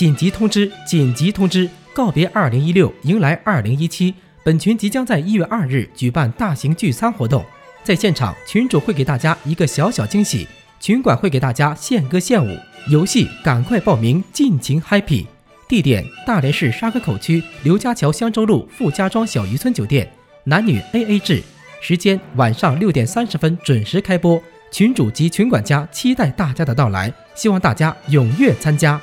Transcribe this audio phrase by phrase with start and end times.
[0.00, 0.72] 紧急通知！
[0.86, 1.68] 紧急通知！
[1.92, 4.14] 告别二零一六，迎来二零一七。
[4.42, 7.44] 本群即将在一月二日举办大型聚餐活动，
[7.84, 10.48] 在现场群主会给大家一个小小惊喜，
[10.80, 12.58] 群管会给大家献歌献舞，
[12.88, 15.26] 游戏赶快报名，尽情 happy。
[15.68, 20.10] 地点：大连市沙河口区刘家桥香洲路富家庄小渔村酒店，
[20.44, 21.42] 男女 AA 制。
[21.82, 24.42] 时间：晚上六点三十分准时开播。
[24.72, 28.98] 群主及群管家期待大家的到来，希望大家踊跃参加。